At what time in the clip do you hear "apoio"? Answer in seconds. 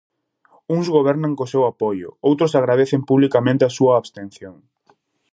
1.71-2.09